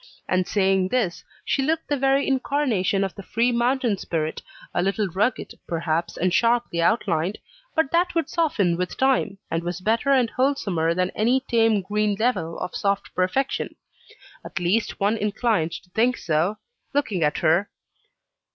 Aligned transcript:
And 0.27 0.47
saying 0.47 0.87
this, 0.87 1.23
she 1.45 1.61
looked 1.61 1.87
the 1.87 1.95
very 1.95 2.27
incarnation 2.27 3.03
of 3.03 3.13
the 3.13 3.21
free 3.21 3.51
mountain 3.51 3.99
spirit 3.99 4.41
a 4.73 4.81
little 4.81 5.05
rugged, 5.07 5.53
perhaps, 5.67 6.17
and 6.17 6.33
sharply 6.33 6.81
outlined; 6.81 7.37
but 7.75 7.91
that 7.91 8.15
would 8.15 8.27
soften 8.27 8.77
with 8.77 8.97
time, 8.97 9.37
and 9.51 9.61
was 9.63 9.79
better 9.79 10.09
and 10.09 10.31
wholesomer 10.31 10.95
than 10.95 11.11
any 11.11 11.41
tame 11.41 11.83
green 11.83 12.15
level 12.15 12.57
of 12.61 12.75
soft 12.75 13.13
perfection. 13.13 13.75
At 14.43 14.57
least, 14.59 14.99
one 14.99 15.17
inclined 15.17 15.73
to 15.73 15.91
think 15.91 16.17
so, 16.17 16.57
looking 16.95 17.21
at 17.21 17.37
her. 17.37 17.69